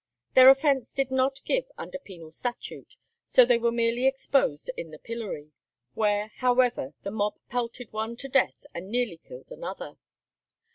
[0.33, 2.95] Their offence did not give under penal statute,
[3.27, 5.51] so they were merely exposed in the pillory,
[5.93, 9.97] where, however, the mob pelted one to death and nearly killed another.